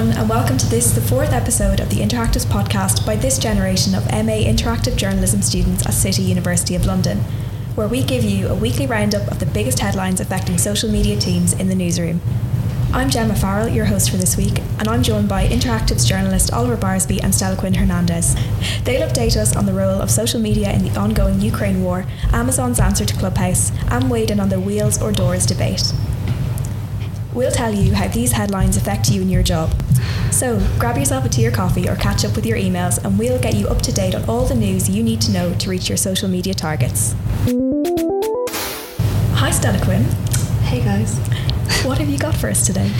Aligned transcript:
everyone, 0.00 0.18
and 0.18 0.30
welcome 0.30 0.56
to 0.56 0.66
this, 0.66 0.92
the 0.92 1.00
fourth 1.00 1.30
episode 1.30 1.78
of 1.78 1.90
the 1.90 2.00
Interactives 2.00 2.46
podcast 2.46 3.04
by 3.04 3.16
this 3.16 3.38
generation 3.38 3.94
of 3.94 4.06
MA 4.06 4.40
Interactive 4.40 4.96
Journalism 4.96 5.42
students 5.42 5.84
at 5.84 5.92
City 5.92 6.22
University 6.22 6.74
of 6.74 6.86
London, 6.86 7.18
where 7.74 7.86
we 7.86 8.02
give 8.02 8.24
you 8.24 8.48
a 8.48 8.54
weekly 8.54 8.86
roundup 8.86 9.30
of 9.30 9.40
the 9.40 9.46
biggest 9.46 9.80
headlines 9.80 10.18
affecting 10.18 10.56
social 10.56 10.90
media 10.90 11.18
teams 11.18 11.52
in 11.52 11.68
the 11.68 11.74
newsroom. 11.74 12.22
I'm 12.94 13.10
Gemma 13.10 13.34
Farrell, 13.34 13.68
your 13.68 13.84
host 13.84 14.10
for 14.10 14.16
this 14.16 14.38
week, 14.38 14.60
and 14.78 14.88
I'm 14.88 15.02
joined 15.02 15.28
by 15.28 15.46
Interactives 15.46 16.08
journalist 16.08 16.50
Oliver 16.50 16.78
Barsby 16.78 17.22
and 17.22 17.34
Stella 17.34 17.56
Quinn 17.56 17.74
Hernandez. 17.74 18.34
They'll 18.84 19.06
update 19.06 19.36
us 19.36 19.54
on 19.54 19.66
the 19.66 19.74
role 19.74 20.00
of 20.00 20.10
social 20.10 20.40
media 20.40 20.72
in 20.72 20.82
the 20.82 20.98
ongoing 20.98 21.42
Ukraine 21.42 21.84
war, 21.84 22.06
Amazon's 22.32 22.80
answer 22.80 23.04
to 23.04 23.16
Clubhouse, 23.16 23.70
and 23.90 24.10
weighed 24.10 24.30
in 24.30 24.40
on 24.40 24.48
the 24.48 24.60
wheels 24.60 25.00
or 25.02 25.12
doors 25.12 25.44
debate. 25.44 25.92
We'll 27.32 27.52
tell 27.52 27.72
you 27.72 27.94
how 27.94 28.08
these 28.08 28.32
headlines 28.32 28.76
affect 28.76 29.10
you 29.10 29.22
and 29.22 29.30
your 29.30 29.42
job. 29.42 29.70
So 30.32 30.58
grab 30.78 30.96
yourself 30.96 31.24
a 31.24 31.28
tea 31.28 31.46
or 31.46 31.52
coffee 31.52 31.88
or 31.88 31.94
catch 31.94 32.24
up 32.24 32.34
with 32.34 32.44
your 32.44 32.58
emails, 32.58 33.02
and 33.04 33.18
we'll 33.18 33.40
get 33.40 33.54
you 33.54 33.68
up 33.68 33.82
to 33.82 33.92
date 33.92 34.14
on 34.14 34.24
all 34.28 34.44
the 34.44 34.54
news 34.54 34.90
you 34.90 35.02
need 35.02 35.20
to 35.22 35.32
know 35.32 35.54
to 35.54 35.70
reach 35.70 35.88
your 35.88 35.96
social 35.96 36.28
media 36.28 36.54
targets. 36.54 37.14
Hi, 39.34 39.50
Stella 39.50 39.82
Quinn. 39.84 40.04
Hey 40.62 40.82
guys. 40.84 41.18
What 41.84 41.98
have 41.98 42.08
you 42.08 42.18
got 42.18 42.34
for 42.34 42.48
us 42.50 42.66
today? 42.66 42.90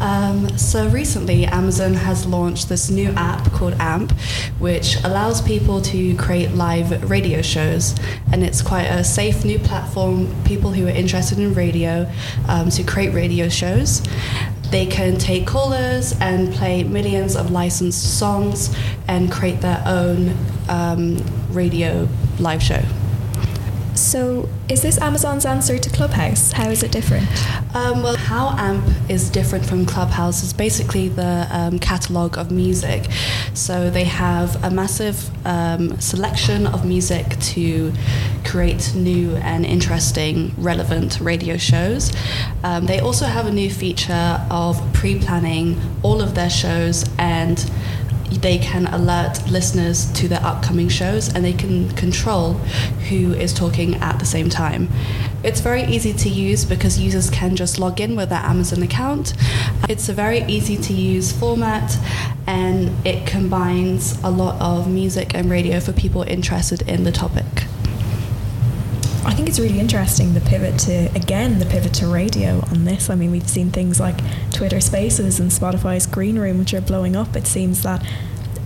Um, 0.00 0.56
so 0.56 0.88
recently, 0.88 1.44
Amazon 1.44 1.92
has 1.94 2.24
launched 2.24 2.68
this 2.68 2.88
new 2.90 3.10
app 3.10 3.52
called 3.52 3.74
AMP, 3.74 4.12
which 4.58 4.96
allows 5.04 5.42
people 5.42 5.82
to 5.82 6.16
create 6.16 6.52
live 6.52 7.10
radio 7.10 7.42
shows, 7.42 7.94
and 8.32 8.42
it's 8.42 8.62
quite 8.62 8.86
a 8.86 9.04
safe 9.04 9.44
new 9.44 9.58
platform. 9.58 10.34
People 10.44 10.72
who 10.72 10.86
are 10.86 10.90
interested 10.90 11.38
in 11.38 11.52
radio 11.52 12.10
um, 12.48 12.70
to 12.70 12.82
create 12.82 13.12
radio 13.12 13.48
shows. 13.48 14.02
They 14.70 14.86
can 14.86 15.18
take 15.18 15.46
callers 15.46 16.14
and 16.20 16.52
play 16.52 16.84
millions 16.84 17.34
of 17.34 17.50
licensed 17.50 18.18
songs 18.18 18.74
and 19.08 19.30
create 19.30 19.60
their 19.60 19.82
own 19.84 20.34
um, 20.68 21.18
radio 21.50 22.08
live 22.38 22.62
show. 22.62 22.82
So, 23.94 24.48
is 24.70 24.82
this 24.82 24.98
Amazon's 24.98 25.44
answer 25.44 25.78
to 25.78 25.90
Clubhouse? 25.90 26.52
How 26.52 26.68
is 26.68 26.84
it 26.84 26.92
different? 26.92 27.26
Um, 27.74 28.04
well, 28.04 28.16
how 28.16 28.50
AMP 28.56 29.10
is 29.10 29.28
different 29.28 29.66
from 29.66 29.84
Clubhouse 29.84 30.44
is 30.44 30.52
basically 30.52 31.08
the 31.08 31.48
um, 31.50 31.80
catalogue 31.80 32.38
of 32.38 32.52
music. 32.52 33.10
So 33.52 33.90
they 33.90 34.04
have 34.04 34.62
a 34.62 34.70
massive 34.70 35.28
um, 35.44 36.00
selection 36.00 36.68
of 36.68 36.86
music 36.86 37.36
to 37.40 37.92
create 38.44 38.94
new 38.94 39.34
and 39.36 39.66
interesting, 39.66 40.54
relevant 40.56 41.18
radio 41.20 41.56
shows. 41.56 42.12
Um, 42.62 42.86
they 42.86 43.00
also 43.00 43.26
have 43.26 43.46
a 43.46 43.52
new 43.52 43.70
feature 43.70 44.40
of 44.50 44.80
pre 44.92 45.18
planning 45.18 45.80
all 46.04 46.20
of 46.20 46.36
their 46.36 46.50
shows 46.50 47.04
and 47.18 47.58
they 48.30 48.58
can 48.58 48.86
alert 48.86 49.48
listeners 49.50 50.10
to 50.12 50.28
their 50.28 50.42
upcoming 50.42 50.88
shows 50.88 51.34
and 51.34 51.44
they 51.44 51.52
can 51.52 51.90
control 51.96 52.54
who 53.08 53.32
is 53.32 53.52
talking 53.52 53.96
at 53.96 54.18
the 54.18 54.24
same 54.24 54.48
time. 54.48 54.88
It's 55.42 55.60
very 55.60 55.84
easy 55.84 56.12
to 56.12 56.28
use 56.28 56.64
because 56.64 56.98
users 56.98 57.30
can 57.30 57.56
just 57.56 57.78
log 57.78 58.00
in 58.00 58.14
with 58.14 58.28
their 58.28 58.38
Amazon 58.38 58.82
account. 58.82 59.34
It's 59.88 60.08
a 60.08 60.12
very 60.12 60.42
easy 60.44 60.76
to 60.76 60.92
use 60.92 61.32
format 61.32 61.96
and 62.46 63.06
it 63.06 63.26
combines 63.26 64.20
a 64.22 64.30
lot 64.30 64.60
of 64.60 64.88
music 64.88 65.34
and 65.34 65.50
radio 65.50 65.80
for 65.80 65.92
people 65.92 66.22
interested 66.22 66.82
in 66.82 67.04
the 67.04 67.12
topic. 67.12 67.64
I 69.22 69.34
think 69.34 69.48
it's 69.48 69.58
really 69.58 69.78
interesting 69.78 70.32
the 70.32 70.40
pivot 70.40 70.78
to 70.80 71.06
again 71.14 71.58
the 71.58 71.66
pivot 71.66 71.92
to 71.94 72.06
radio 72.06 72.64
on 72.70 72.84
this. 72.84 73.10
I 73.10 73.14
mean, 73.14 73.30
we've 73.30 73.48
seen 73.48 73.70
things 73.70 74.00
like 74.00 74.16
Twitter 74.50 74.80
Spaces 74.80 75.40
and 75.40 75.50
Spotify's 75.50 76.06
Green 76.06 76.38
Room, 76.38 76.58
which 76.58 76.72
are 76.72 76.80
blowing 76.80 77.16
up. 77.16 77.36
It 77.36 77.46
seems 77.46 77.82
that 77.82 78.02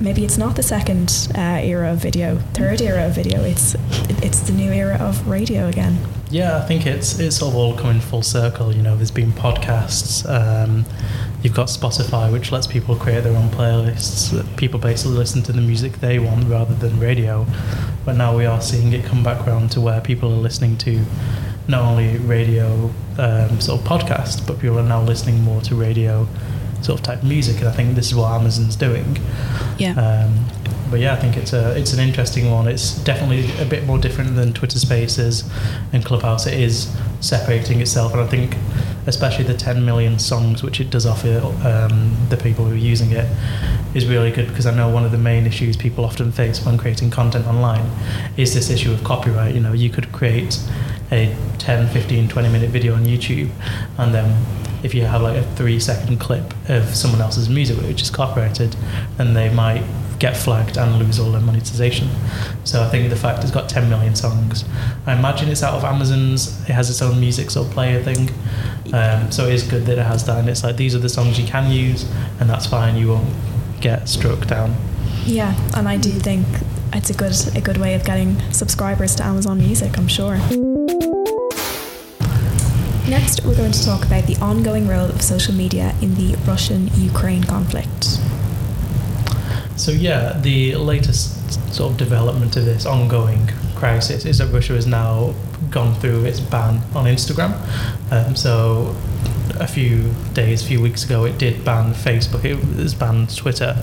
maybe 0.01 0.25
it's 0.25 0.39
not 0.39 0.57
the 0.57 0.63
second 0.63 1.29
uh, 1.37 1.41
era 1.41 1.93
of 1.93 1.99
video, 1.99 2.37
third 2.55 2.81
era 2.81 3.07
of 3.07 3.15
video. 3.15 3.43
It's 3.43 3.75
it's 4.23 4.41
the 4.41 4.53
new 4.53 4.71
era 4.71 4.97
of 4.97 5.27
radio 5.27 5.67
again. 5.69 5.99
Yeah, 6.35 6.57
I 6.57 6.63
think 6.63 6.85
it's 6.85 7.21
it's 7.21 7.37
sort 7.37 7.53
of 7.53 7.57
all 7.57 7.77
coming 7.77 8.01
full 8.01 8.23
circle. 8.23 8.75
You 8.75 8.83
know, 8.83 8.97
there's 8.97 9.13
been 9.13 9.31
podcasts. 9.31 10.29
Um, 10.29 10.85
you've 11.45 11.55
got 11.55 11.69
Spotify, 11.69 12.33
which 12.33 12.51
lets 12.51 12.67
people 12.67 12.97
create 12.97 13.23
their 13.23 13.37
own 13.37 13.51
playlists. 13.51 14.35
People 14.57 14.81
basically 14.81 15.17
listen 15.17 15.45
to 15.45 15.53
the 15.53 15.61
music 15.61 16.01
they 16.01 16.19
want 16.19 16.49
rather 16.49 16.75
than 16.75 16.99
radio. 16.99 17.47
But 18.05 18.17
now 18.17 18.37
we 18.37 18.47
are 18.47 18.61
seeing 18.61 18.93
it 18.93 19.05
come 19.05 19.23
back 19.23 19.47
around 19.47 19.71
to 19.73 19.81
where 19.81 20.01
people 20.01 20.33
are 20.33 20.43
listening 20.49 20.77
to 20.79 21.05
not 21.69 21.83
only 21.83 22.19
radio 22.19 22.91
um, 23.17 23.61
sort 23.61 23.81
of 23.81 23.87
podcast, 23.87 24.45
but 24.45 24.59
people 24.59 24.81
are 24.81 24.89
now 24.89 25.03
listening 25.03 25.41
more 25.41 25.61
to 25.61 25.77
radio 25.77 26.27
sort 26.83 26.99
of 26.99 27.07
type 27.07 27.23
music. 27.23 27.61
And 27.61 27.69
I 27.69 27.73
think 27.73 27.95
this 27.95 28.09
is 28.09 28.17
what 28.17 28.33
Amazon's 28.33 28.75
doing. 28.75 29.19
Yeah. 29.79 29.93
Um, 29.93 30.45
but 30.95 31.01
yeah, 31.01 31.13
I 31.13 31.17
think 31.17 31.37
it's 31.37 31.53
a 31.53 31.77
it's 31.77 31.93
an 31.93 31.99
interesting 31.99 32.53
one. 32.53 32.69
It's 32.69 32.95
definitely 33.03 33.51
a 33.61 33.65
bit 33.65 33.85
more 33.85 33.99
different 33.99 34.37
than 34.37 34.53
Twitter 34.53 34.79
Spaces 34.79 35.43
and 35.93 36.05
Clubhouse. 36.05 36.47
It 36.47 36.55
is 36.55 36.97
separating 37.19 37.81
itself, 37.81 38.13
and 38.13 38.21
I 38.21 38.29
think 38.29 38.57
especially 39.09 39.43
the 39.43 39.55
10 39.55 39.85
million 39.85 40.21
songs 40.21 40.63
which 40.63 40.79
it 40.81 40.91
does 40.91 41.05
offer 41.05 41.41
um, 41.67 42.17
the 42.29 42.37
people 42.37 42.65
who 42.65 42.75
are 42.75 42.77
using 42.77 43.11
it 43.11 43.27
is 43.93 44.07
really 44.07 44.31
good 44.31 44.47
because 44.47 44.67
I 44.67 44.75
know 44.77 44.89
one 44.89 45.05
of 45.05 45.11
the 45.11 45.19
main 45.19 45.47
issues 45.47 45.77
people 45.77 46.05
often 46.05 46.31
face 46.31 46.65
when 46.65 46.79
creating 46.79 47.11
content 47.11 47.49
online 47.49 47.91
is 48.37 48.55
this 48.55 48.71
issue 48.71 48.93
of 48.93 49.03
copyright. 49.03 49.53
You 49.53 49.63
know, 49.63 49.73
you 49.73 49.91
could 49.91 50.13
create 50.13 50.61
a 51.11 51.37
10, 51.59 51.89
15, 51.89 52.29
20 52.29 52.49
minute 52.51 52.71
video 52.71 52.95
on 52.95 53.05
YouTube 53.05 53.51
and 53.99 54.15
then 54.15 54.47
if 54.85 54.95
you 54.95 55.03
have 55.03 55.23
like 55.23 55.37
a 55.37 55.43
three 55.57 55.81
second 55.81 56.21
clip 56.21 56.55
of 56.69 56.95
someone 56.95 57.21
else's 57.21 57.49
music 57.49 57.79
which 57.79 58.01
is 58.01 58.11
copyrighted, 58.11 58.77
then 59.17 59.35
they 59.35 59.53
might 59.53 59.83
get 60.25 60.35
flagged 60.35 60.79
and 60.79 60.99
lose 60.99 61.19
all 61.19 61.31
their 61.31 61.43
monetization. 61.43 62.09
So 62.65 62.83
I 62.83 62.89
think 62.89 63.11
the 63.11 63.17
fact 63.17 63.43
it's 63.43 63.53
got 63.53 63.69
10 63.69 63.91
million 63.91 64.15
songs, 64.15 64.65
I 65.07 65.13
imagine 65.13 65.51
it's 65.51 65.63
out 65.63 65.75
of 65.75 65.85
Amazon's, 65.85 66.63
it 66.63 66.73
has 66.73 66.89
its 66.89 67.03
own 67.03 67.21
music 67.21 67.51
sort 67.51 67.67
of 67.67 67.75
player 67.75 68.03
thing. 68.03 68.31
Um, 68.95 69.31
so 69.31 69.47
it 69.47 69.53
is 69.53 69.63
good 69.65 69.85
that 69.85 69.99
it 69.99 70.07
has 70.07 70.25
that, 70.25 70.39
and 70.39 70.49
it's 70.49 70.65
like 70.65 70.77
these 70.77 70.95
are 70.95 70.99
the 70.99 71.11
songs 71.11 71.39
you 71.39 71.47
can 71.47 71.71
use, 71.71 72.11
and 72.41 72.49
that's 72.49 72.65
fine, 72.65 72.97
you 72.97 73.09
won't 73.09 73.35
get 73.83 74.09
struck 74.09 74.47
down. 74.47 74.75
Yeah, 75.27 75.55
and 75.77 75.87
I 75.87 75.99
do 75.99 76.11
think 76.11 76.47
it's 76.95 77.11
a 77.11 77.15
good 77.15 77.35
a 77.55 77.61
good 77.61 77.77
way 77.77 77.95
of 77.95 78.05
getting 78.05 78.41
subscribers 78.51 79.15
to 79.17 79.25
Amazon 79.25 79.59
Music, 79.59 79.99
I'm 79.99 80.09
sure. 80.09 80.39
Next, 83.07 83.45
we're 83.45 83.57
going 83.57 83.73
to 83.73 83.85
talk 83.85 84.07
about 84.07 84.25
the 84.25 84.39
ongoing 84.41 84.89
role 84.89 85.11
of 85.11 85.21
social 85.21 85.53
media 85.55 85.95
in 86.01 86.15
the 86.15 86.37
Russian 86.47 86.89
Ukraine 86.95 87.45
conflict. 87.45 88.14
So, 89.77 89.91
yeah, 89.91 90.39
the 90.41 90.77
latest 90.77 91.75
sort 91.75 91.93
of 91.93 91.99
development 91.99 92.57
of 92.57 92.65
this 92.65 92.87
ongoing 92.87 93.49
crisis 93.75 94.25
is 94.25 94.39
that 94.39 94.53
Russia 94.53 94.75
has 94.75 94.87
now 94.87 95.35
gone 95.71 95.95
through 95.97 96.25
its 96.25 96.41
ban 96.41 96.81
on 96.95 97.07
Instagram. 97.07 97.53
Um, 98.13 98.37
so, 98.37 98.97
a 99.61 99.67
few 99.67 100.13
days, 100.33 100.63
a 100.63 100.67
few 100.67 100.81
weeks 100.81 101.05
ago, 101.05 101.25
it 101.25 101.39
did 101.39 101.65
ban 101.65 101.93
Facebook, 101.93 102.45
it 102.45 102.57
was 102.77 102.95
banned 102.95 103.37
Twitter, 103.37 103.77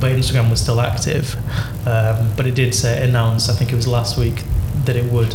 but 0.00 0.12
Instagram 0.12 0.50
was 0.50 0.60
still 0.60 0.80
active. 0.80 1.36
Um, 1.86 2.32
but 2.36 2.46
it 2.46 2.54
did 2.54 2.74
say, 2.74 3.02
announce, 3.02 3.48
I 3.48 3.54
think 3.54 3.72
it 3.72 3.76
was 3.76 3.88
last 3.88 4.18
week, 4.18 4.42
that 4.84 4.96
it 4.96 5.10
would 5.12 5.34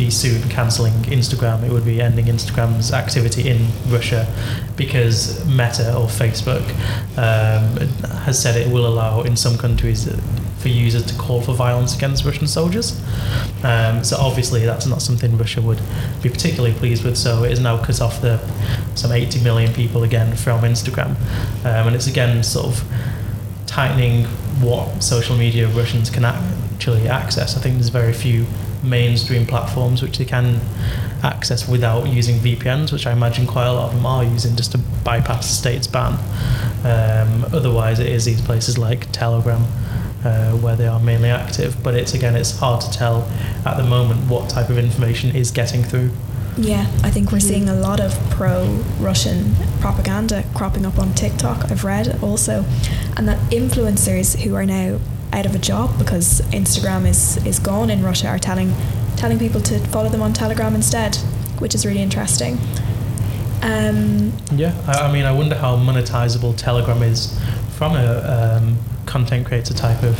be 0.00 0.10
soon 0.10 0.40
cancelling 0.48 0.94
Instagram. 1.18 1.62
It 1.62 1.70
would 1.70 1.84
be 1.84 2.00
ending 2.00 2.24
Instagram's 2.24 2.90
activity 2.90 3.50
in 3.50 3.68
Russia 3.88 4.26
because 4.74 5.44
Meta 5.46 5.94
or 5.94 6.06
Facebook 6.06 6.64
um, 7.18 7.76
has 8.24 8.40
said 8.40 8.56
it 8.56 8.72
will 8.72 8.86
allow 8.86 9.20
in 9.20 9.36
some 9.36 9.58
countries 9.58 10.08
for 10.58 10.68
users 10.68 11.04
to 11.04 11.14
call 11.16 11.42
for 11.42 11.52
violence 11.52 11.94
against 11.94 12.24
Russian 12.24 12.46
soldiers. 12.46 12.98
Um, 13.62 14.02
so 14.02 14.16
obviously 14.16 14.64
that's 14.64 14.86
not 14.86 15.02
something 15.02 15.36
Russia 15.36 15.60
would 15.60 15.82
be 16.22 16.30
particularly 16.30 16.74
pleased 16.74 17.04
with. 17.04 17.18
So 17.18 17.44
it 17.44 17.52
is 17.52 17.60
now 17.60 17.76
cut 17.84 18.00
off 18.00 18.22
the 18.22 18.38
some 18.94 19.12
80 19.12 19.44
million 19.44 19.70
people 19.74 20.02
again 20.02 20.34
from 20.34 20.62
Instagram, 20.62 21.10
um, 21.66 21.88
and 21.88 21.94
it's 21.94 22.06
again 22.06 22.42
sort 22.42 22.66
of 22.66 22.84
tightening 23.66 24.24
what 24.64 25.02
social 25.02 25.36
media 25.36 25.68
Russians 25.68 26.08
can 26.08 26.24
actually 26.24 27.06
access. 27.06 27.54
I 27.54 27.60
think 27.60 27.74
there's 27.74 27.90
very 27.90 28.14
few 28.14 28.46
mainstream 28.82 29.46
platforms 29.46 30.02
which 30.02 30.18
they 30.18 30.24
can 30.24 30.60
access 31.22 31.68
without 31.68 32.06
using 32.06 32.36
VPNs, 32.36 32.92
which 32.92 33.06
I 33.06 33.12
imagine 33.12 33.46
quite 33.46 33.66
a 33.66 33.72
lot 33.72 33.90
of 33.90 33.94
them 33.94 34.06
are 34.06 34.24
using 34.24 34.56
just 34.56 34.72
to 34.72 34.78
bypass 35.04 35.48
the 35.48 35.54
state's 35.54 35.86
ban. 35.86 36.14
Um, 36.84 37.44
otherwise, 37.52 38.00
it 38.00 38.08
is 38.08 38.24
these 38.24 38.40
places 38.40 38.78
like 38.78 39.10
Telegram. 39.12 39.64
Uh, 40.22 40.52
where 40.58 40.76
they 40.76 40.86
are 40.86 41.00
mainly 41.00 41.30
active, 41.30 41.82
but 41.82 41.94
it's 41.94 42.12
again, 42.12 42.36
it's 42.36 42.58
hard 42.58 42.78
to 42.78 42.90
tell 42.90 43.22
at 43.64 43.78
the 43.78 43.82
moment 43.82 44.20
what 44.28 44.50
type 44.50 44.68
of 44.68 44.76
information 44.76 45.34
is 45.34 45.50
getting 45.50 45.82
through. 45.82 46.10
Yeah, 46.58 46.90
I 47.02 47.10
think 47.10 47.32
we're 47.32 47.40
seeing 47.40 47.70
a 47.70 47.74
lot 47.74 48.00
of 48.00 48.12
pro 48.28 48.66
Russian 48.98 49.54
propaganda 49.80 50.44
cropping 50.54 50.84
up 50.84 50.98
on 50.98 51.14
TikTok. 51.14 51.70
I've 51.70 51.84
read 51.84 52.22
also, 52.22 52.66
and 53.16 53.26
that 53.28 53.38
influencers 53.50 54.38
who 54.40 54.54
are 54.56 54.66
now 54.66 54.98
out 55.32 55.46
of 55.46 55.54
a 55.54 55.58
job 55.58 55.98
because 55.98 56.40
Instagram 56.52 57.06
is 57.06 57.44
is 57.46 57.58
gone 57.58 57.90
in 57.90 58.02
Russia 58.02 58.28
are 58.28 58.38
telling 58.38 58.74
telling 59.16 59.38
people 59.38 59.60
to 59.60 59.78
follow 59.88 60.08
them 60.08 60.22
on 60.22 60.32
Telegram 60.32 60.74
instead, 60.74 61.16
which 61.58 61.74
is 61.74 61.84
really 61.84 62.02
interesting. 62.02 62.58
Um, 63.62 64.32
Yeah, 64.52 64.74
I, 64.86 65.08
I 65.08 65.12
mean, 65.12 65.24
I 65.26 65.32
wonder 65.32 65.54
how 65.54 65.76
monetizable 65.76 66.56
Telegram 66.56 67.02
is 67.02 67.38
from 67.76 67.94
a 67.94 68.56
um, 68.56 68.78
content 69.06 69.46
creator 69.46 69.74
type 69.74 70.02
of 70.02 70.16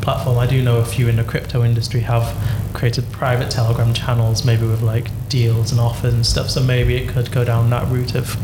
platform. 0.00 0.38
I 0.38 0.46
do 0.46 0.62
know 0.62 0.78
a 0.78 0.84
few 0.84 1.08
in 1.08 1.16
the 1.16 1.24
crypto 1.24 1.64
industry 1.64 2.00
have 2.00 2.24
created 2.72 3.10
private 3.12 3.50
Telegram 3.50 3.92
channels, 3.94 4.44
maybe 4.44 4.66
with 4.66 4.82
like 4.82 5.10
deals 5.28 5.72
and 5.72 5.80
offers 5.80 6.14
and 6.14 6.24
stuff. 6.24 6.50
So 6.50 6.62
maybe 6.62 6.96
it 6.96 7.08
could 7.08 7.30
go 7.30 7.44
down 7.44 7.70
that 7.70 7.88
route 7.88 8.14
of 8.14 8.34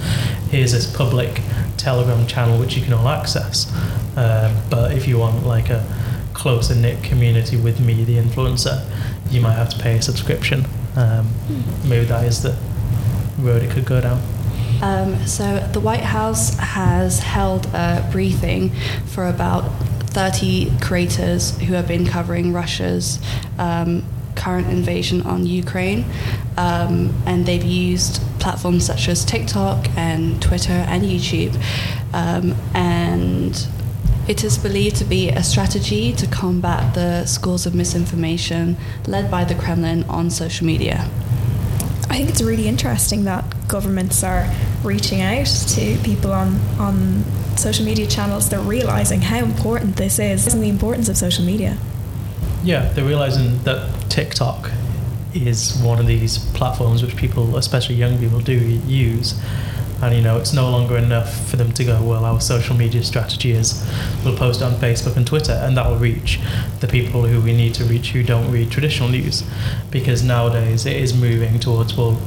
here's 0.51 0.73
this 0.73 0.95
public 0.95 1.41
Telegram 1.77 2.27
channel 2.27 2.59
which 2.59 2.77
you 2.77 2.83
can 2.83 2.93
all 2.93 3.09
access. 3.09 3.73
Um, 4.17 4.57
but 4.71 4.93
if 4.93 5.07
you 5.09 5.19
want 5.19 5.45
like 5.47 5.71
a 5.71 5.85
closer 6.33 6.75
knit 6.75 7.03
community 7.03 7.57
with 7.57 7.81
me, 7.81 8.05
the 8.05 8.17
influencer, 8.17 8.85
you 9.31 9.41
might 9.41 9.55
have 9.55 9.71
to 9.71 9.79
pay 9.79 9.99
a 9.99 10.03
subscription. 10.03 10.67
Um, 10.97 11.29
maybe 11.85 12.05
that 12.07 12.25
is 12.25 12.43
the 12.43 12.57
road 13.39 13.63
it 13.63 13.71
could 13.71 13.85
go 13.85 14.01
down. 14.01 14.21
Um, 14.83 15.27
so 15.27 15.67
the 15.73 15.81
White 15.81 16.03
House 16.03 16.57
has 16.59 17.21
held 17.21 17.67
a 17.67 18.07
briefing 18.13 18.71
for 19.07 19.27
about 19.27 19.71
30 20.15 20.79
creators 20.81 21.59
who 21.59 21.75
have 21.75 21.89
been 21.89 22.07
covering 22.07 22.53
Russia's 22.53 23.19
um, 23.59 24.05
current 24.37 24.69
invasion 24.69 25.23
on 25.23 25.45
Ukraine. 25.45 26.05
Um, 26.57 27.15
and 27.27 27.45
they've 27.45 27.65
used 27.65 28.23
platforms 28.39 28.87
such 28.87 29.09
as 29.09 29.25
TikTok 29.25 29.89
and 29.97 30.41
Twitter 30.41 30.73
and 30.73 31.03
YouTube. 31.03 31.55
Um, 32.13 32.55
and 32.75 33.67
it 34.29 34.45
is 34.45 34.57
believed 34.57 34.97
to 34.97 35.05
be 35.05 35.29
a 35.31 35.43
strategy 35.43 36.13
to 36.13 36.27
combat 36.27 36.95
the 36.95 37.27
schools 37.27 37.67
of 37.67 37.75
misinformation 37.75 38.77
led 39.07 39.31
by 39.31 39.45
the 39.45 39.55
Kremlin 39.55 40.05
on 40.05 40.31
social 40.31 40.67
media. 40.67 41.11
I 42.09 42.19
think 42.19 42.31
it's 42.31 42.43
really 42.43 42.69
interesting 42.69 43.25
that 43.25 43.45
governments 43.67 44.23
are 44.23 44.49
reaching 44.85 45.23
out 45.23 45.47
to 45.47 45.99
people 46.05 46.33
on, 46.33 46.59
on 46.79 47.25
social 47.57 47.85
media 47.85 48.07
channels. 48.07 48.49
They're 48.49 48.61
realizing 48.61 49.23
how 49.23 49.39
important 49.39 49.97
this 49.97 50.19
is 50.19 50.53
and 50.53 50.63
the 50.63 50.69
importance 50.69 51.09
of 51.09 51.17
social 51.17 51.45
media. 51.45 51.79
Yeah, 52.63 52.93
they're 52.93 53.05
realizing 53.05 53.63
that 53.65 54.11
TikTok 54.11 54.71
is 55.35 55.77
one 55.83 55.99
of 55.99 56.07
these 56.07 56.39
platforms 56.53 57.03
which 57.03 57.17
people, 57.17 57.57
especially 57.57 57.97
young 57.97 58.19
people, 58.19 58.41
do 58.41 58.55
use. 58.55 59.35
And 60.03 60.15
you 60.15 60.21
know, 60.23 60.37
it's 60.39 60.53
no 60.53 60.71
longer 60.71 60.97
enough 60.97 61.49
for 61.49 61.57
them 61.57 61.73
to 61.73 61.85
go, 61.85 62.03
well, 62.03 62.25
our 62.25 62.41
social 62.41 62.77
media 62.77 63.03
strategy 63.03 63.53
is 63.53 63.83
we'll 64.25 64.37
post 64.37 64.63
on 64.63 64.73
Facebook 64.75 65.17
and 65.17 65.27
Twitter, 65.27 65.53
and 65.53 65.77
that 65.77 65.89
will 65.89 65.99
reach 65.99 66.41
the 66.81 66.87
people 66.87 67.27
who 67.27 67.41
we 67.41 67.57
need 67.57 67.75
to 67.75 67.85
reach 67.85 68.11
who 68.11 68.23
don't 68.23 68.51
read 68.51 68.71
traditional 68.71 69.09
news. 69.09 69.45
Because 69.91 70.23
nowadays 70.23 70.87
it 70.87 70.97
is 70.97 71.15
moving 71.15 71.59
towards, 71.59 71.97
well, 71.97 72.21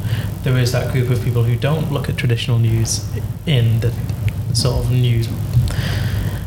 there 0.43 0.57
is 0.57 0.71
that 0.71 0.91
group 0.91 1.09
of 1.09 1.23
people 1.23 1.43
who 1.43 1.55
don't 1.55 1.91
look 1.91 2.09
at 2.09 2.17
traditional 2.17 2.57
news 2.57 3.07
in 3.45 3.79
the 3.81 3.93
sort 4.53 4.85
of 4.85 4.91
news. 4.91 5.27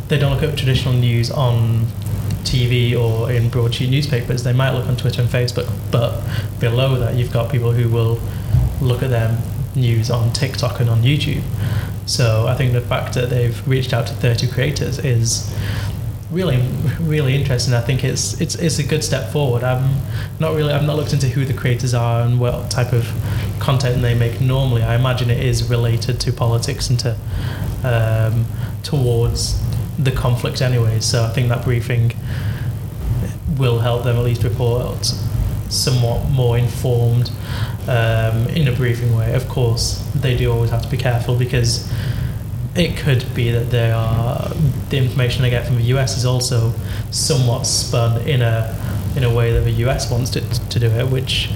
They 0.09 0.19
don't 0.19 0.33
look 0.33 0.43
at 0.43 0.59
traditional 0.59 0.95
news 0.95 1.31
on 1.31 1.87
TV 2.43 2.99
or 2.99 3.31
in 3.31 3.49
broadsheet 3.49 3.91
newspapers. 3.91 4.43
They 4.43 4.53
might 4.53 4.73
look 4.73 4.87
on 4.87 4.97
Twitter 4.97 5.23
and 5.23 5.31
Facebook, 5.31 5.71
but 5.93 6.21
below 6.59 6.99
that, 6.99 7.15
you've 7.15 7.33
got 7.33 7.51
people 7.53 7.73
who 7.73 7.89
will 7.89 8.21
look 8.81 9.03
at 9.03 9.11
them 9.11 9.39
news 9.75 10.11
on 10.11 10.33
TikTok 10.33 10.81
and 10.81 10.91
on 10.91 11.03
YouTube. 11.03 11.43
So 12.07 12.47
I 12.47 12.55
think 12.55 12.73
the 12.73 12.81
fact 12.81 13.15
that 13.15 13.31
they've 13.31 13.67
reached 13.69 13.93
out 13.93 14.07
to 14.09 14.15
30 14.15 14.49
creators 14.49 14.99
is 14.99 15.55
really, 16.31 16.61
really 17.01 17.35
interesting. 17.35 17.75
I 17.75 17.81
think 17.81 18.05
it's 18.05 18.41
it's 18.41 18.55
it's 18.57 18.79
a 18.79 18.83
good 18.83 19.03
step 19.03 19.33
forward. 19.33 19.65
I'm 19.65 20.01
not 20.39 20.55
really 20.55 20.73
I've 20.73 20.85
not 20.85 20.97
looked 20.97 21.13
into 21.13 21.29
who 21.29 21.45
the 21.45 21.55
creators 21.55 21.95
are 21.95 22.23
and 22.23 22.41
what 22.41 22.71
type 22.71 22.93
of 22.93 23.11
content 23.59 24.03
they 24.03 24.15
make 24.15 24.41
normally. 24.41 24.83
I 24.83 24.97
imagine 24.97 25.31
it 25.31 25.45
is 25.45 25.69
related 25.69 26.21
to 26.21 26.33
politics 26.33 26.89
and 26.91 26.99
to 27.01 27.17
um, 27.85 28.47
towards 28.83 29.61
the 29.99 30.11
conflict 30.11 30.63
anyway. 30.63 31.01
So 31.01 31.25
I 31.25 31.29
think 31.29 31.49
that 31.49 31.65
briefing 31.65 32.13
will 33.59 33.81
help 33.81 34.05
them 34.05 34.17
at 34.17 34.25
least 34.25 34.43
report 34.43 35.13
somewhat 35.71 36.29
more 36.29 36.59
informed 36.59 37.31
um, 37.89 38.47
in 38.49 38.69
a 38.69 38.73
briefing 38.73 39.17
way. 39.17 39.33
Of 39.35 39.49
course, 39.49 39.99
they 40.15 40.37
do 40.37 40.53
always 40.53 40.71
have 40.71 40.83
to 40.83 40.89
be 40.89 40.97
careful 40.97 41.37
because 41.37 41.91
it 42.75 42.97
could 42.97 43.35
be 43.35 43.51
that 43.51 43.71
they 43.71 43.91
are 43.91 44.49
the 44.91 44.99
information 44.99 45.43
they 45.43 45.51
get 45.51 45.67
from 45.67 45.77
the 45.77 45.83
US 45.95 46.17
is 46.17 46.25
also 46.25 46.73
somewhat 47.11 47.65
spun 47.65 48.21
in 48.23 48.43
a 48.43 48.77
in 49.17 49.25
a 49.25 49.35
way 49.35 49.53
that 49.53 49.63
the 49.63 49.73
US 49.87 50.11
wants 50.11 50.31
to, 50.31 50.41
to 50.41 50.79
do 50.79 50.87
it, 50.87 51.11
which 51.11 51.51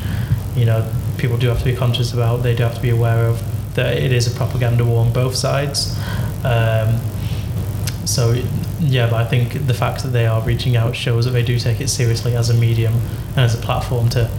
you 0.57 0.65
know 0.65 0.91
people 1.19 1.37
do 1.37 1.49
have 1.49 1.59
to 1.59 1.65
be 1.65 1.75
conscious 1.75 2.13
about. 2.13 2.43
They 2.43 2.55
do 2.55 2.63
have 2.65 2.75
to 2.75 2.83
be 2.83 2.91
aware 2.91 3.27
of 3.27 3.43
that 3.75 3.97
it 3.97 4.13
is 4.13 4.33
a 4.33 4.37
propaganda 4.37 4.85
war 4.85 5.05
on 5.05 5.13
both 5.13 5.35
sides. 5.35 5.97
Um, 6.45 7.01
so 8.05 8.35
yeah, 8.81 9.09
but 9.09 9.17
I 9.17 9.25
think 9.25 9.67
the 9.67 9.75
fact 9.75 10.03
that 10.03 10.09
they 10.09 10.27
are 10.27 10.43
reaching 10.43 10.77
out 10.77 10.97
shows 10.97 11.25
that 11.25 11.33
they 11.33 11.43
do 11.43 11.59
take 11.59 11.81
it 11.81 11.89
seriously 11.89 12.35
as 12.35 12.51
a 12.51 12.55
medium 12.55 12.95
and 13.31 13.39
as 13.39 13.55
a 13.55 13.63
platform 13.63 14.09
to 14.11 14.31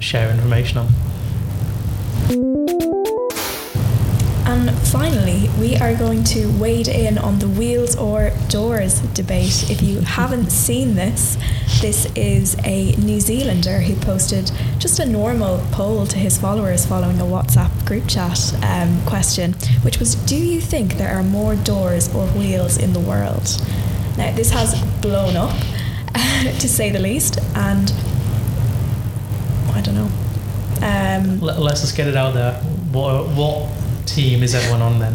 share 0.00 0.30
information 0.30 0.78
on. 0.78 0.88
And 4.52 4.70
finally, 4.88 5.48
we 5.58 5.76
are 5.76 5.94
going 5.94 6.24
to 6.24 6.46
wade 6.60 6.86
in 6.86 7.16
on 7.16 7.38
the 7.38 7.48
wheels 7.48 7.96
or 7.96 8.32
doors 8.50 9.00
debate. 9.14 9.70
If 9.70 9.80
you 9.80 10.00
haven't 10.18 10.50
seen 10.50 10.94
this, 10.94 11.38
this 11.80 12.04
is 12.14 12.54
a 12.62 12.94
New 12.96 13.18
Zealander 13.18 13.80
who 13.80 13.96
posted 13.96 14.52
just 14.78 15.00
a 15.00 15.06
normal 15.06 15.66
poll 15.72 16.06
to 16.06 16.18
his 16.18 16.36
followers 16.36 16.84
following 16.84 17.18
a 17.18 17.24
WhatsApp 17.24 17.86
group 17.86 18.06
chat 18.06 18.52
um, 18.62 19.02
question, 19.06 19.54
which 19.80 19.98
was 19.98 20.16
Do 20.16 20.36
you 20.36 20.60
think 20.60 20.98
there 20.98 21.16
are 21.16 21.22
more 21.22 21.56
doors 21.56 22.14
or 22.14 22.26
wheels 22.26 22.76
in 22.76 22.92
the 22.92 23.00
world? 23.00 23.58
Now, 24.18 24.36
this 24.36 24.50
has 24.50 24.78
blown 25.00 25.34
up, 25.34 25.58
to 26.60 26.68
say 26.68 26.90
the 26.90 26.98
least, 26.98 27.38
and 27.56 27.90
I 29.72 29.80
don't 29.80 29.94
know. 29.94 30.10
Um, 30.82 31.40
Let, 31.40 31.58
let's 31.58 31.80
just 31.80 31.96
get 31.96 32.06
it 32.06 32.16
out 32.16 32.34
there. 32.34 32.52
What, 32.92 33.28
what 33.28 33.81
team 34.14 34.42
is 34.42 34.54
everyone 34.54 34.82
on 34.82 34.98
then? 34.98 35.14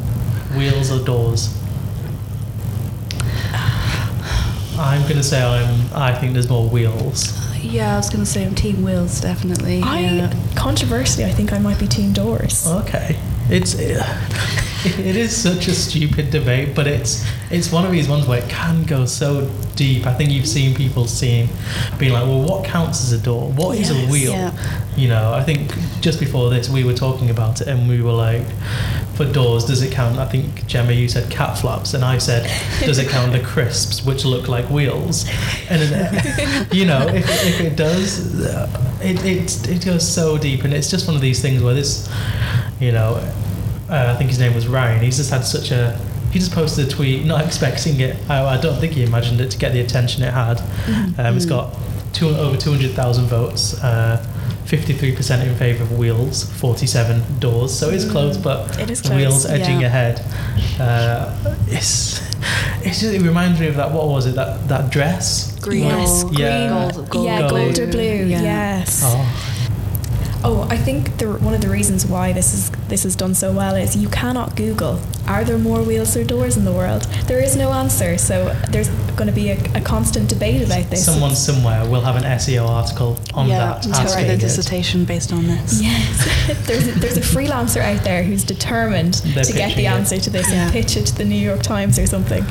Wheels 0.58 0.92
or 0.92 1.04
doors? 1.04 1.54
I'm 4.80 5.08
gonna 5.08 5.24
say 5.24 5.42
I'm. 5.42 5.94
I 5.94 6.14
think 6.14 6.34
there's 6.34 6.50
more 6.50 6.68
wheels. 6.68 7.38
Yeah, 7.62 7.96
I 7.96 7.98
was 7.98 8.10
going 8.10 8.24
to 8.24 8.30
say 8.30 8.46
I'm 8.46 8.56
Team 8.56 8.84
Wheels, 8.84 9.20
definitely. 9.20 9.82
I 9.82 10.00
yeah. 10.00 10.34
controversially, 10.56 11.26
I 11.26 11.32
think 11.32 11.52
I 11.52 11.60
might 11.60 11.80
be 11.80 11.88
team 11.88 12.14
doors. 12.14 12.66
Okay, 12.66 13.20
it's 13.50 13.74
it, 13.74 13.98
it 14.86 15.16
is 15.16 15.36
such 15.36 15.68
a 15.68 15.74
stupid 15.74 16.30
debate, 16.30 16.76
but 16.76 16.86
it's 16.86 17.26
it's 17.50 17.72
one 17.72 17.86
of 17.86 17.92
these 17.92 18.08
ones 18.08 18.28
where 18.28 18.44
it 18.44 18.50
can 18.50 18.84
go 18.84 19.06
so 19.06 19.50
deep. 19.76 20.06
I 20.06 20.14
think 20.14 20.32
you've 20.32 20.48
seen 20.48 20.76
people 20.76 21.08
seeing, 21.08 21.50
being 21.98 22.14
like, 22.14 22.24
well, 22.24 22.42
what 22.42 22.66
counts 22.66 23.02
as 23.04 23.12
a 23.12 23.18
door? 23.18 23.50
What 23.54 23.78
is 23.78 23.90
a 23.90 24.12
wheel? 24.12 24.34
Yeah. 24.34 24.84
You 24.96 25.08
know, 25.08 25.34
I 25.34 25.44
think 25.44 25.74
just 26.02 26.20
before 26.20 26.50
this 26.50 26.70
we 26.70 26.84
were 26.84 26.94
talking 26.94 27.30
about 27.30 27.62
it, 27.62 27.68
and 27.68 27.90
we 27.90 28.02
were 28.02 28.12
like, 28.12 28.46
for 29.16 29.26
doors, 29.26 29.66
does 29.66 29.82
it 29.82 29.92
count? 29.92 30.20
I 30.20 30.26
think 30.26 30.68
Gemma, 30.68 30.92
you 30.92 31.10
said 31.10 31.32
cat 31.32 31.58
flaps, 31.58 31.96
and 31.96 32.06
I 32.06 32.20
said, 32.20 32.44
does 32.82 33.00
it 33.00 33.10
count 33.10 33.32
the 33.32 33.40
crisps, 33.40 34.06
which 34.06 34.26
look 34.26 34.48
like 34.48 34.70
wheels? 34.70 35.28
And 35.70 36.72
you 36.74 36.86
know, 36.86 37.08
if, 37.08 37.26
if 37.46 37.62
it 37.62 37.76
does, 37.76 38.46
uh, 38.46 39.00
it, 39.02 39.26
it 39.26 39.70
it 39.70 39.86
goes 39.86 40.08
so 40.08 40.38
deep, 40.38 40.64
and 40.64 40.74
it's 40.74 40.92
just 40.92 41.08
one 41.08 41.16
of 41.16 41.22
these 41.22 41.42
things 41.42 41.64
where 41.64 41.74
this, 41.74 42.08
you 42.80 42.92
know, 42.92 43.16
uh, 43.90 44.12
I 44.14 44.16
think 44.18 44.30
his 44.30 44.40
name 44.40 44.54
was 44.54 44.68
Ryan. 44.68 45.02
He's 45.04 45.18
just 45.18 45.30
had 45.32 45.42
such 45.46 45.72
a. 45.72 45.98
He 46.32 46.40
just 46.40 46.52
posted 46.52 46.88
a 46.88 46.90
tweet, 46.90 47.26
not 47.26 47.46
expecting 47.50 48.00
it. 48.00 48.18
I, 48.30 48.44
I 48.56 48.58
don't 48.62 48.80
think 48.80 48.94
he 48.94 49.04
imagined 49.04 49.40
it 49.42 49.50
to 49.52 49.58
get 49.58 49.72
the 49.74 49.80
attention 49.82 50.24
it 50.24 50.34
had. 50.34 50.60
Um, 51.18 51.36
It's 51.38 51.46
got 51.46 51.74
two, 52.14 52.28
over 52.30 52.58
200,000 52.58 53.26
votes, 53.28 53.82
uh, 53.82 54.22
53% 54.66 55.48
in 55.48 55.56
favour 55.56 55.84
of 55.84 55.98
wheels, 55.98 56.44
47 56.60 57.40
doors. 57.40 57.78
So 57.78 57.90
it's 57.90 58.10
close, 58.10 58.36
but 58.38 58.78
It 58.80 58.90
is 58.90 59.02
the 59.02 59.16
wheels 59.16 59.46
edging 59.46 59.80
yeah. 59.82 59.88
ahead. 59.88 60.22
Uh, 60.80 61.56
it's, 61.68 62.20
it's 62.86 63.00
just, 63.00 63.14
it 63.14 63.22
reminds 63.22 63.60
me 63.60 63.68
of 63.68 63.76
that, 63.76 63.92
what 63.92 64.08
was 64.08 64.26
it, 64.26 64.36
that, 64.36 64.68
that 64.68 64.92
dress? 64.92 65.58
Green, 65.62 65.84
Yes, 65.86 66.24
gold, 66.24 66.38
Yeah. 66.40 66.92
gold, 66.92 67.10
gold, 67.10 67.26
yeah, 67.26 67.40
gold. 67.40 67.52
gold 67.52 67.80
or 67.80 67.88
blue. 67.88 68.02
Yeah. 68.26 68.42
Yes. 68.42 69.02
Oh, 69.06 69.47
Oh, 70.50 70.66
I 70.70 70.78
think 70.78 71.18
the, 71.18 71.34
one 71.34 71.54
of 71.54 71.60
the 71.60 71.68
reasons 71.68 72.06
why 72.06 72.32
this 72.32 72.54
is 72.54 72.72
this 72.88 73.04
is 73.04 73.18
done 73.18 73.36
so 73.36 73.52
well 73.52 73.76
is 73.76 73.98
you 73.98 74.08
cannot 74.08 74.56
Google 74.56 75.02
are 75.28 75.44
there 75.44 75.58
more 75.58 75.84
wheels 75.84 76.16
or 76.16 76.24
doors 76.24 76.56
in 76.56 76.64
the 76.64 76.72
world. 76.72 77.04
There 77.28 77.44
is 77.44 77.58
no 77.58 77.74
answer, 77.74 78.18
so 78.18 78.56
there's 78.70 78.88
going 79.18 79.28
to 79.28 79.34
be 79.34 79.50
a, 79.50 79.58
a 79.76 79.82
constant 79.82 80.30
debate 80.30 80.62
about 80.62 80.90
this. 80.90 81.06
someone 81.06 81.36
somewhere 81.36 81.84
will 81.90 82.00
have 82.00 82.16
an 82.16 82.24
SEO 82.24 82.66
article 82.66 83.20
on 83.34 83.50
yeah, 83.50 83.58
that. 83.58 83.84
to 83.84 83.90
write 83.90 84.00
asking 84.00 84.30
a 84.30 84.38
dissertation 84.38 85.04
based 85.04 85.34
on 85.34 85.44
this. 85.48 85.82
Yes, 85.82 86.66
there's 86.68 86.88
a, 86.88 86.92
there's 86.92 87.18
a 87.18 87.22
freelancer 87.22 87.82
out 87.82 88.06
there 88.06 88.24
who's 88.24 88.46
determined 88.46 89.16
They're 89.16 89.44
to 89.44 89.52
get 89.52 89.70
pitching 89.72 89.84
the 89.84 89.92
it. 89.92 89.96
answer 90.00 90.18
to 90.18 90.30
this 90.30 90.50
Yeah. 90.50 90.64
and 90.64 90.72
pitch 90.72 90.96
it 90.96 91.08
to 91.08 91.16
the 91.16 91.26
New 91.26 91.36
York 91.36 91.62
Times 91.62 92.00
or 92.00 92.08
something. 92.08 92.46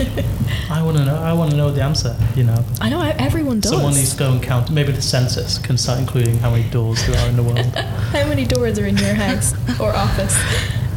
I 0.70 0.82
want 0.82 0.96
to 0.98 1.04
know. 1.04 1.16
I 1.16 1.32
want 1.32 1.50
to 1.50 1.56
know 1.56 1.70
the 1.70 1.82
answer. 1.82 2.16
You 2.36 2.44
know, 2.44 2.64
I 2.80 2.88
know 2.88 3.00
everyone 3.18 3.60
does. 3.60 3.72
someone 3.72 3.94
needs 3.94 4.12
to 4.12 4.18
go 4.18 4.32
and 4.32 4.42
count. 4.42 4.70
Maybe 4.70 4.92
the 4.92 5.02
census 5.02 5.58
can 5.58 5.76
start 5.76 5.98
including 5.98 6.38
how 6.38 6.50
many 6.50 6.68
doors 6.70 7.04
there 7.06 7.16
are 7.20 7.28
in 7.28 7.36
the 7.36 7.42
world. 7.42 7.66
How 8.10 8.26
many 8.26 8.44
doors 8.44 8.78
are 8.78 8.86
in 8.86 8.96
your 8.96 9.14
house 9.14 9.54
or 9.80 9.94
office, 9.94 10.36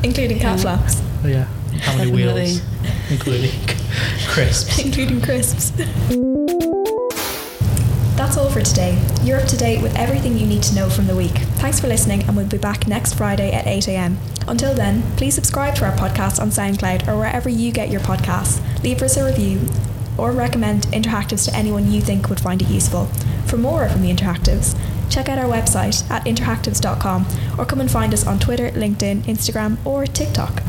including 0.04 0.40
cat 0.40 0.60
flaps, 0.60 1.02
Oh, 1.24 1.28
yeah, 1.28 1.44
how 1.80 1.96
many 1.98 2.12
Definitely. 2.12 2.44
wheels, 2.44 2.62
including 3.12 3.52
crisps. 4.28 4.80
including 4.80 5.22
crisps? 5.22 5.72
That's 8.24 8.38
all 8.38 8.50
for 8.50 8.62
today. 8.62 8.98
You're 9.22 9.42
up 9.42 9.50
to 9.50 9.58
date 9.58 9.82
with 9.82 9.98
everything 9.98 10.38
you 10.38 10.48
need 10.48 10.64
to 10.64 10.76
know 10.76 10.90
from 10.90 11.08
the 11.08 11.16
week. 11.16 11.40
Thanks 11.60 11.82
for 11.82 11.90
listening, 11.90 12.24
and 12.24 12.38
we'll 12.38 12.48
be 12.48 12.58
back 12.58 12.88
next 12.88 13.16
Friday 13.16 13.52
at 13.52 13.68
8 13.68 13.90
a.m. 13.90 14.18
Until 14.48 14.74
then, 14.74 15.04
please 15.18 15.36
subscribe 15.36 15.76
to 15.76 15.86
our 15.86 15.92
podcast 15.98 16.40
on 16.40 16.48
SoundCloud 16.48 17.06
or 17.10 17.18
wherever 17.18 17.50
you 17.50 17.74
get 17.74 17.90
your 17.90 18.00
podcasts. 18.00 18.64
Leave 18.82 19.02
us 19.02 19.18
a 19.18 19.26
review 19.26 19.68
or 20.18 20.32
recommend 20.32 20.84
Interactives 20.88 21.50
to 21.50 21.56
anyone 21.56 21.92
you 21.92 22.00
think 22.00 22.30
would 22.30 22.40
find 22.40 22.62
it 22.62 22.70
useful. 22.70 23.08
For 23.46 23.58
more 23.58 23.90
from 23.90 24.02
the 24.02 24.12
Interactives, 24.12 24.80
check 25.12 25.28
out 25.28 25.38
our 25.38 25.52
website 25.52 26.10
at 26.10 26.24
interactives.com 26.24 27.26
or 27.58 27.66
come 27.66 27.82
and 27.82 27.92
find 27.92 28.14
us 28.14 28.26
on 28.26 28.40
Twitter, 28.40 28.70
LinkedIn, 28.70 29.24
Instagram, 29.24 29.86
or 29.86 30.06
TikTok. 30.06 30.64